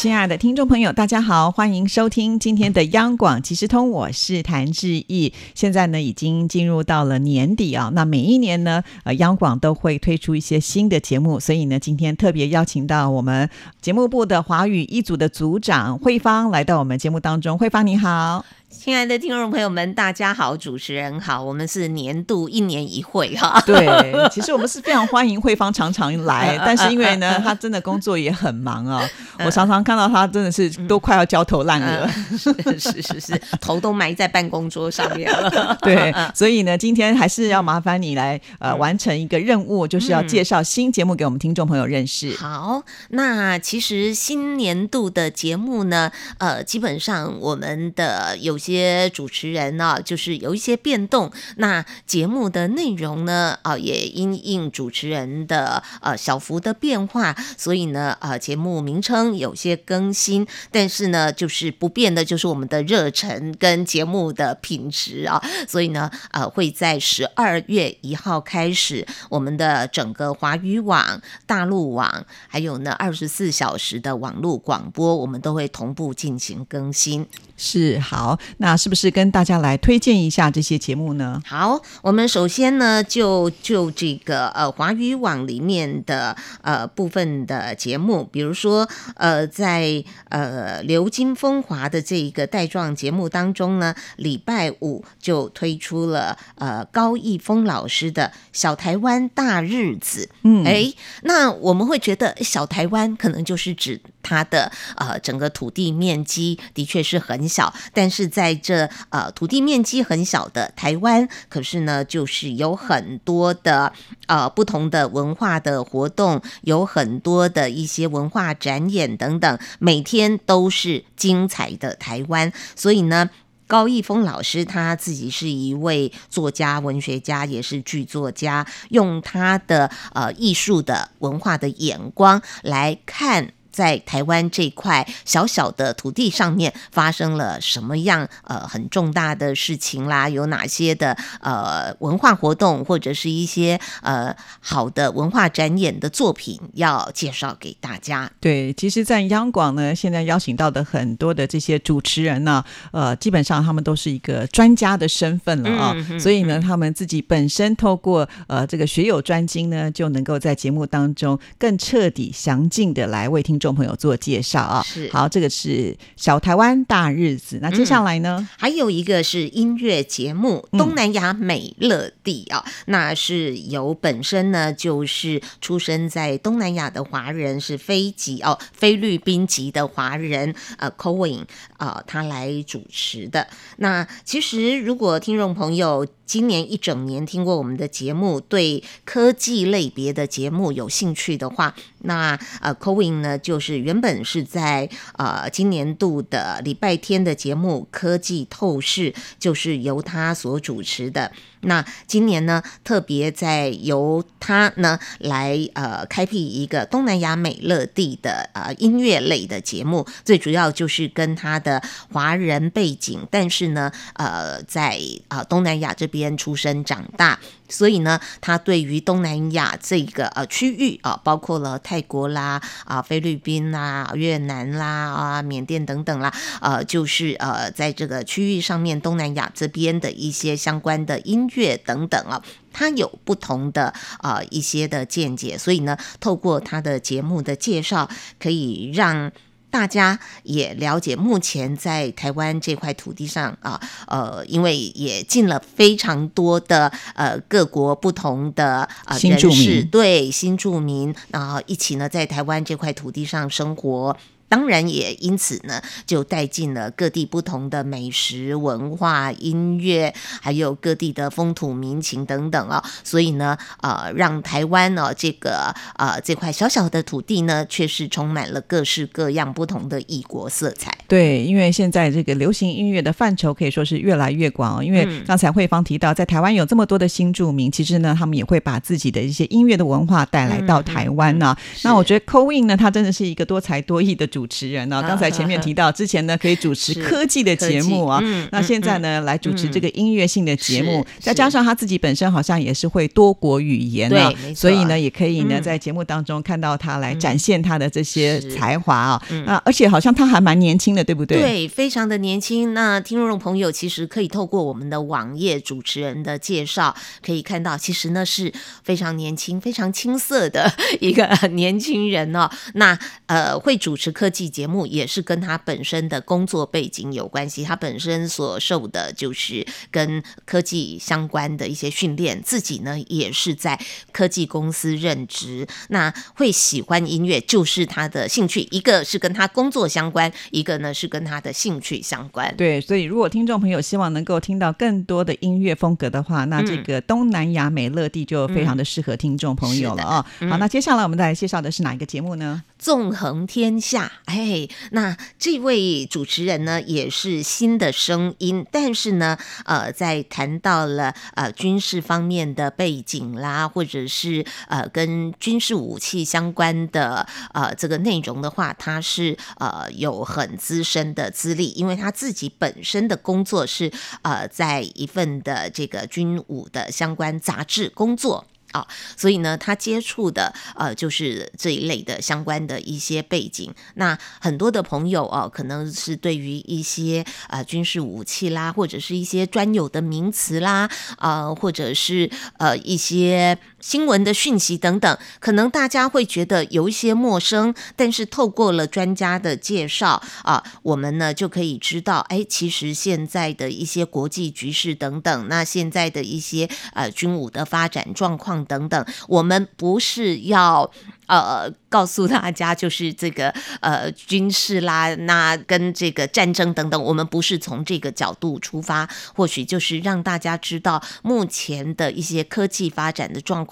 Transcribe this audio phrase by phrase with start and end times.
[0.00, 5.30] 亲爱的听众朋友，大家好，欢迎收听今天的央广即时通，我是谭志毅。
[5.54, 13.50] 现在呢，已经进入到了年底啊，那每一年呢，呃，央广都会推出一些新的节目，所以呢，今天特别邀请到我们
[13.82, 17.58] 节目部的华语一组的组长慧芳来到我们节目当中。
[17.58, 18.42] 慧芳你好。
[18.70, 23.60] 亲爱的听众朋友们，大家好，主持人好，我们是年度一年一会哈。
[23.66, 23.84] 对，
[24.30, 29.04] 其实我们是非常欢迎慧芳常常来， 但是因为呢，她真的工作也很忙啊，
[29.44, 35.76] 我常常看到她真的是都快要焦头烂额，是是是是，头都埋在办公桌上面了。
[35.82, 42.36] 对，所以呢，今天还是要麻烦你来呃完成一个任务，就是要介绍新节目给我们听众朋友认识。
[42.36, 48.59] 好，那其实新年度的节目呢，呃，基本上我们的有。
[48.60, 51.32] 些主持人呢，就是有一些变动。
[51.56, 60.46] 那节目的内容呢，啊，也因应主持人的呃小幅的变化，所以呢，呃，节目名称有些更新。
[60.70, 65.42] 但是呢，就是不变的，就是我们的热忱跟节目的品质啊。
[65.66, 77.26] 所以呢，呃，会在十二月一号开始，我们的整个华语网、大陆网，还有呢二十四小时的网络广播，我们都会同步进行更新。
[77.56, 78.38] 是好。
[78.58, 81.40] 那是不是跟大家来推荐一下这些节目呢？
[81.46, 100.28] 好，我们首先呢，就就这个呃华语网里面的呃部分的节目，比如说呃在呃流金风华的这一个带状节目当中呢，礼拜五就推出了呃高义峰老师的小台湾大日子。
[100.42, 113.92] 嗯，哎，那我们会觉得小台湾可能就是指它的呃整个土地面积的确是很小，但是在这呃土地面积很小的台湾，可是呢，就是有很多的
[114.26, 122.52] 呃不同的文化的活动，有很多的一些文化展演等等，每天都是精彩的台湾。
[122.76, 123.30] 所以呢，
[123.66, 133.52] 高义峰老师他自己是一位作家、文学家，也是剧作家，用他的呃艺术的文化的眼光来看。
[133.70, 140.28] 在台湾这块小小的土地上面发生了什么样呃很重大的事情啦？
[140.28, 148.30] 有哪些的呃文化活动或者是一些呃好的文化展演的作品要介绍给大家？
[148.40, 163.59] 对，其实，在央广呢，现在邀请到的很多的这些主持人呢，呃，基本上他们都是一个专家的身份了啊，所以呢，他们自己本身透过呃这个学有专精呢，就能够在节目当中更彻底详尽的来为听。
[163.60, 167.60] 众朋友做介绍啊，是好，这个是小台湾大日子。
[167.62, 181.46] 那接下来呢，还有一个是音乐节目《东南亚美乐地》啊，那是由本身呢就是出生在东南亚的华人，是非籍哦，菲律宾籍的华人呃 c o i n
[181.76, 183.46] 啊，他来主持的。
[183.76, 186.06] 那其实如果听众朋友。
[186.30, 194.88] 今年一整年听过我们的节目，对科技类别的节目有兴趣的话，那呃 c o i n 呢，就是原本是在
[195.18, 201.32] 呃今年度的礼拜天的节目《科技透视》，就是由他所主持的。
[201.62, 211.82] 那今年呢，特别在由他呢来呃开辟一个东南亚美乐蒂的呃音乐类的节目，最主要就是跟他的
[212.12, 214.98] 华人背景，但是呢呃在
[215.28, 217.38] 啊东南亚这边出生长大。
[217.68, 235.56] 所以呢，他对于东南亚这个呃区域啊，包括了泰国啦、啊菲律宾啦、越南啦、啊缅甸等等啦，呃，就是呃在这个区域上面，东南亚这边的一些相关的音乐等等啊，他有不同的啊一些的见解。
[235.56, 238.08] 所以呢，透过他的节目的介绍，
[238.38, 239.30] 可以让。
[239.72, 254.16] 大家也了解，目前在台湾这块土地上啊，呃，因为也进了非常多的呃各国不同的呃人士，对新住民，然后一起呢在台湾这块土地上生活。
[254.50, 260.12] 当然也因此呢，就带进了各地不同的美食文化、音乐，
[260.42, 262.84] 还有各地的风土民情等等啊。
[263.04, 270.92] 所以呢，呃，让台湾呢这个呃这块小小的土地呢，却是充满了各式各样不同的异国色彩。
[271.06, 274.84] 对，因为现在这个流行音乐的范畴可以说是越来越广。
[274.84, 281.56] 因为刚才慧芳提到，在台湾有这么多的新住民，其实呢，他们也会把自己的一些音乐的文化带来到台湾呢。
[281.84, 284.39] 那我觉得 Coin 呢，他真的是一个多才多艺的主。
[284.40, 285.04] 主持人呢？
[285.06, 301.38] 刚才前面提到，之前呢可以主持科技的节目啊，那现在呢来主持这个音乐性的节目，再加上他自己本身好像也是会多国语言啊，所以呢也可以呢在节目当中看到他来展现他的这些才华啊啊，而且好像他还蛮年轻的，对不对？
[301.38, 302.72] 对，非常的年轻。
[302.72, 308.50] 那听众朋友其实可以透过我们的网页主持人的介绍，可以看到其实呢是
[308.82, 312.50] 非常年轻、非常青涩的一个 年轻人哦。
[312.72, 314.29] 那呃会主持科。
[314.30, 323.78] 技节目也是跟他本身的工作背景有关系，他本身所受的就是跟科技相关的一些训练，自己呢也是在
[324.12, 332.54] 科技公司任职，那会喜欢音乐就是他的兴趣，一个是跟他工作相关，一个呢是跟他的兴趣相关。
[332.56, 340.26] 对，所以如果听众朋友希望能够听到更多的音乐风格的话，那这个东南亚美乐蒂就非常的适合听众朋友了啊。
[340.48, 342.62] 好，那接下来我们再来介绍的是哪一个节目呢？
[342.80, 344.10] 纵横天下。
[344.24, 349.36] 哎，那这位主持人呢，也是新的声音，但是呢，
[349.66, 363.92] 呃，在谈到了呃军事方面的背景啦，或者是呃跟军事武器相关的呃这个内容的话，他是呃有很资深的资历，因为他自己本身的工作是
[364.22, 368.46] 呃在一份的这个军武的相关杂志工作。
[368.72, 368.86] 啊，
[369.16, 373.72] 所以呢，他接触的呃，就是这一类的相关的一些背景。
[373.94, 380.88] 那很多的朋友哦，可能是对于一些呃军事武器啦，或者是一些专有的名词啦，
[381.18, 387.74] 呃，或者是呃一些新闻的讯息等等，可能大家会觉得有一些陌生。
[387.96, 398.60] 但是透过了专家的介绍啊，我们呢就可以知道，哎，其实现在的一些国际局势等等，那现在的一些呃军武的发展状况。
[398.66, 400.88] 等等，我们不是要
[401.26, 413.64] 呃告诉大家，就是这个呃军事啦，那跟这个战争等等，我们不是从这个角度出发，或许就是让大家知道目前的一些科技发展的状，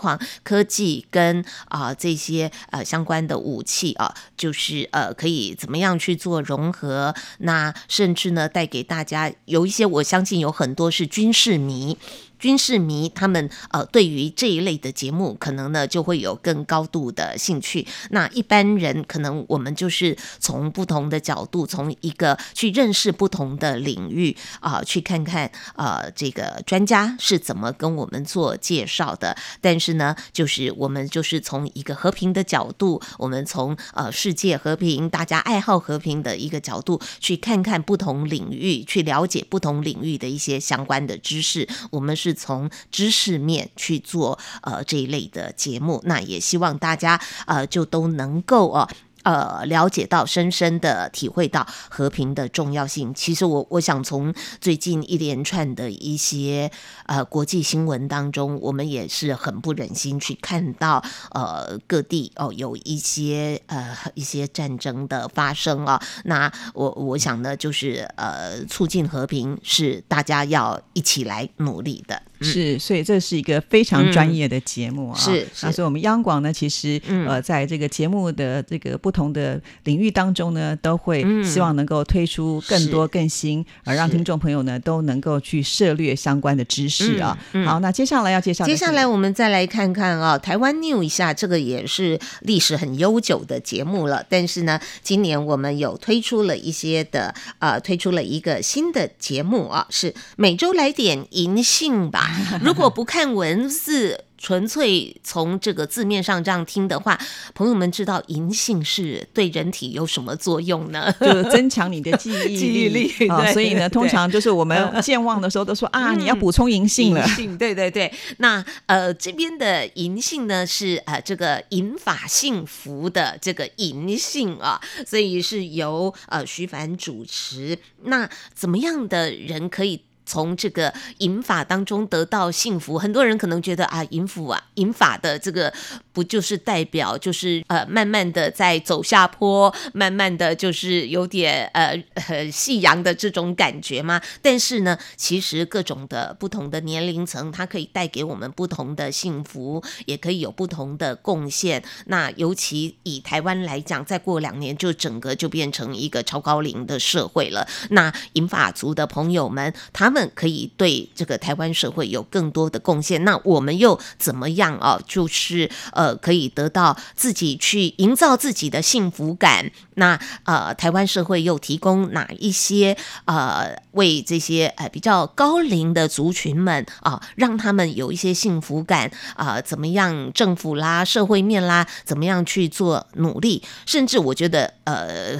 [0.42, 11.98] 科技跟啊这些呃相关的武器啊，就是呃可以怎么样去做融合，那甚至呢带给大家有一些，我相信有很多是军事迷。
[12.38, 17.86] 军事迷他们呃，对于这一类的节目，可能呢就会有更高度的兴趣。
[18.10, 29.36] 那一般人可能我们就是从不同的角度，从一个去认识不同的领域啊，去看看呃这个专家是怎么跟我们做介绍的。
[29.60, 41.68] 但是呢，就是我们就是从一个和平的角度，我们从呃世界和平、大家爱好和平的一个角度，去看看不同领域，去了解不同领域的一些相关的知识。
[41.90, 42.27] 我们是。
[42.28, 48.86] 是从知识面去做呃这一类的节目，那也希望大家呃就都能够哦。
[49.28, 53.12] 呃，了解到，深深的体会到和平的重要性。
[53.12, 56.70] 其实我我想从最近一连串的一些
[57.04, 66.00] 呃国际新闻当中，我们也是很不忍心去看到呃各地哦有一些呃一些战争的发生啊。
[66.24, 72.22] 那我我想呢，就是呃促进和平是大家要一起来努力的。
[72.40, 75.18] 是，所以这是一个非常专业的节目啊。
[75.18, 78.98] 是，那所以我们央广呢，其实呃在这个节目的这个。
[78.98, 87.38] 不同的领域当中呢，都会希望能够推出更多更新，而让听众朋友呢都能够去涉猎相关的知识啊。
[87.64, 94.24] 好，那接下来要介绍，接下来我们再来看看啊，台湾 New 一下，这个也是历史很悠久的节目了。
[94.28, 102.27] 但是呢，今年我们有推出了一些的呃，推出了一个新的节目啊，是每周来点银杏吧。
[102.62, 104.24] 如果不看文字。
[104.40, 107.18] 纯粹从这个字面上这样听的话，
[107.56, 111.12] 朋友们知道银杏是对人体有什么作用呢？
[111.20, 113.52] 就增强你的记忆力 啊。
[113.52, 117.20] 所以呢，通常就是我们健忘的时候都说啊，你要补充银杏了。
[117.26, 118.14] 银杏，对对对。
[118.36, 127.76] 那呃，这边的银杏呢是呃这个银发幸福的这个银杏啊，所以是由呃徐凡主持。
[128.04, 130.00] 那怎么样的人可以？
[130.28, 132.98] 从这个银法当中得到幸福。
[132.98, 135.72] 很多人可能觉得啊，银府啊，银法的这个
[136.12, 144.20] 不就是代表就是呃，慢慢的在走下坡，慢慢的就是有点呃呃夕阳的这种感觉吗？
[144.42, 151.82] 但是呢，其实各种的不同的年龄层，它可以带给我们不同的幸福，也可以有不同的贡献。
[152.06, 157.66] 那尤其以台湾来讲，再过两年就整个就变成一个超高龄的社会了。
[157.90, 163.22] 那银发族的朋友们，他们可以对这个台湾社会有更多的贡献。
[163.24, 164.98] 那我们又怎么样啊？
[165.06, 169.70] 就是呃，可以得到自己去营造自己的幸福感。
[169.94, 172.96] 那呃，台湾社会又提供哪一些
[173.26, 179.60] 呃，为这些呃比较高龄的族群们啊，让他们有一些幸福感啊？
[179.60, 183.62] 怎么样，政府啦、社会面啦，怎么样去做努力？
[183.84, 185.38] 甚至我觉得呃。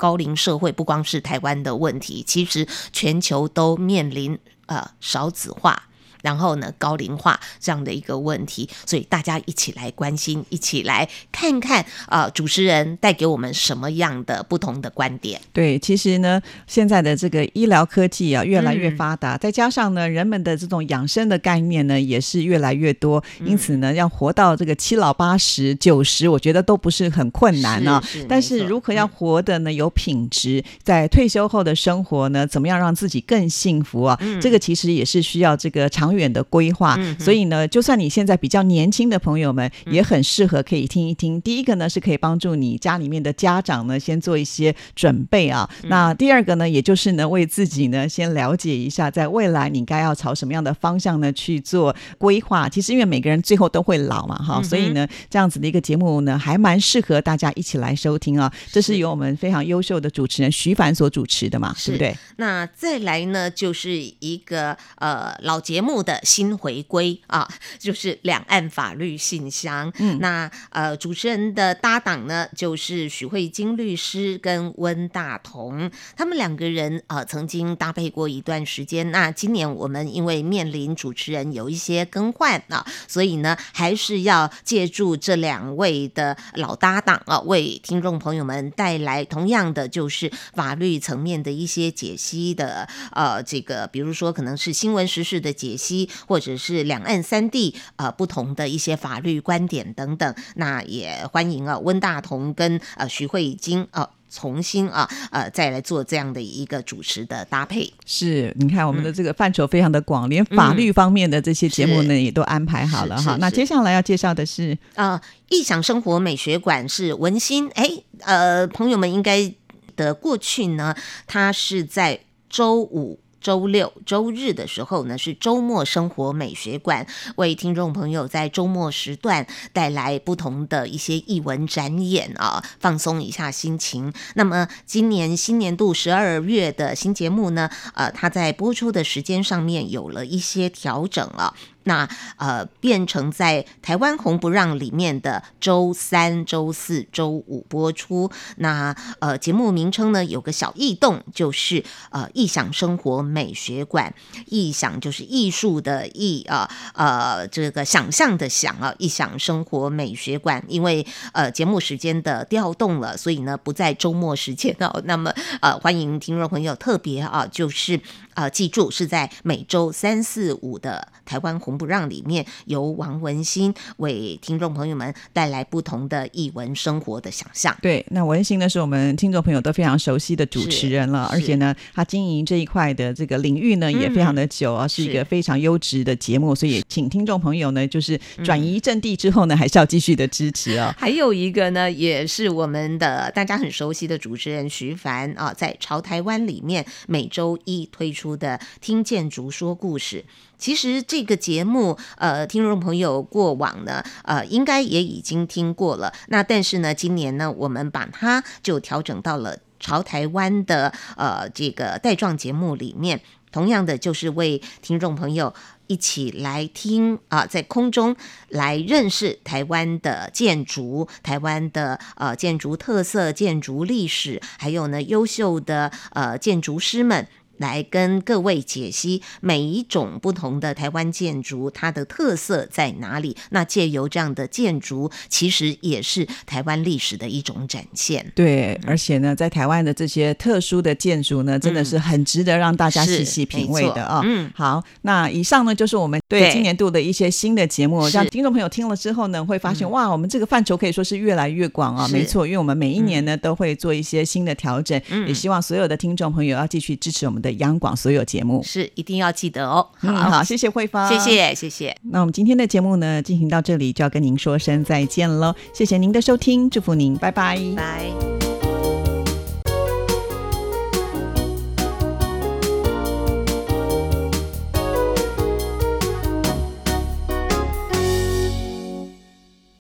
[0.00, 5.89] 高龄社会不光是台湾的问题，其实全球都面临呃少子化。
[6.22, 15.40] 然后呢，高龄化这样的一个问题，所以大家一起来关心，一起来看看啊，主持人带给我们什么样的不同的观点？
[15.52, 28.02] 对，其实呢，现在的这个医疗科技啊越来越发达，再加上呢，人们的这种养生的概念呢也是越来越多，因此呢，要活到这个七老八十、九十，我觉得都不是很困难啊。
[28.28, 34.20] 但是如何要活的呢有品质，在退休后的生活呢，怎么样让自己更幸福啊？
[34.40, 36.09] 这个其实也是需要这个长。
[36.14, 41.40] 远的规划，所以呢，就算你现在比较年轻的朋友们，也很适合可以听一听。
[41.40, 45.68] 第一个呢，是可以帮助你家里面的家长呢，先做一些准备啊。
[45.84, 52.68] 那第二个呢，也就是呢，为自己呢，先了解一下，在未来你该要朝什么样的方向呢去做规划。
[52.68, 58.52] 其实因为每个人最后都会老嘛，哈，所以呢，这样子的一个节目呢，还蛮适合大家一起来收听啊。
[58.72, 62.16] 这是由我们非常优秀的主持人徐凡所主持的嘛，对不对？
[62.36, 63.90] 那再来呢，就是
[64.20, 65.99] 一个呃老节目。
[66.02, 69.92] 的新回归啊，就是两岸法律信箱。
[69.98, 79.10] 嗯，那呃，主持人的搭档呢，就是许慧金律师跟温大同，他们两个人呃曾经搭配过一段时间。
[79.10, 95.89] 那今年我们因为面临主持人有一些更换啊，所以呢，还是要借助这两位的老搭档啊，为听众朋友们带来同样的就是法律层面的一些解析的呃，这个比如说可能是新闻时事的解析。
[96.26, 107.92] 或者是两岸三地呃不同的一些法律观点等等，那也欢迎啊温大同跟呃徐慧晶啊重新啊呃再来做这样的一个主持的搭配。
[108.06, 113.36] 是，你看我们的这个范畴非常的广，连法律方面的这些节目呢也都安排好了哈。
[113.40, 119.52] 那接下来要介绍的是啊，异想生活美学馆是文心哎呃朋友们应该
[119.96, 120.94] 的过去呢，
[121.26, 123.18] 它是在周五。
[123.40, 127.06] 周六、周日的时候呢，是周末生活美学馆
[127.36, 134.12] 为听众朋友在周末时段带来不同的一些艺文展演啊，放松一下心情。
[134.34, 141.54] 那么今年新年度十二月的新节目呢，呃，它在播出的时间上面有了一些调整了。
[141.84, 142.06] 那
[142.36, 148.30] 呃，变成在台湾红不让里面的周三、周四周五播出。
[148.56, 154.12] 那呃，节目名称呢有个小异动，就是呃，异想生活美学馆。
[154.46, 160.62] 异想就是艺术的艺啊，呃，这个想象的想啊，异想生活美学馆。
[160.68, 165.02] 因为呃，节目时间的调动了，所以呢不在周末时间哦。
[165.06, 165.32] 那么
[165.62, 167.98] 呃，欢迎听众朋友特别啊，就是
[168.34, 171.79] 呃，记住是在每周三四五的台湾红。
[171.80, 177.74] 不让里面由王文新为听众朋友们带来不同的译文生活的想象。
[177.80, 190.94] 对，那文心呢是我们听众朋友都非常熟悉的主持人了，而且呢，他经营这一块的这个领域呢也非常的久啊，是一个非常优质的节目，所以请听众朋友呢就是转移阵地之后呢，还是要继续的支持啊。
[190.98, 200.18] 还有一个呢，也是我们的大家很熟悉的主持人徐凡啊，在朝台湾里面每周一推出的《听见竹说故事》。
[200.58, 206.10] 其实这个节节目，呃，听众朋友过往呢，呃，应该也已经听过了。
[206.28, 213.20] 那但是呢，今年呢，我们把它就调整到了朝台湾的呃这个带状节目里面，
[213.52, 215.52] 同样的就是为听众朋友
[215.86, 218.16] 一起来听啊，在空中
[218.48, 227.28] 来认识台湾的建筑、台湾的呃建筑特色、建筑历史，还有呢优秀的呃建筑师们。
[227.60, 233.36] 来跟各位解析每一种不同的台湾建筑它的特色在哪里。
[233.50, 238.32] 那借由这样的建筑，其实也是台湾历史的一种展现。
[238.34, 244.22] 对，而且呢，在台湾的这些特殊的建筑呢，真的是很值得让大家细细品味的啊。
[244.24, 252.06] 嗯，好，那以上呢就是我们对今年度的一些新的节目，是让听众朋友听了之后呢，会发现、哇，我们这个范畴可以说是越来越广啊。
[252.06, 258.62] 是没错，因为我们每一年呢、都会做一些新的调整，嗯也希望所有的听众朋友要继续支持我们的央广所有节目。
[258.62, 259.86] 是一定要记得哦。
[260.02, 261.30] 嗯，好，谢谢慧芳，谢。
[261.30, 261.96] 谢谢谢。
[262.10, 267.58] 那我们今天的节目呢，进行到这里就要跟您说声再见喽，谢谢您的收听，祝福您，拜拜。
[267.76, 268.39] 拜。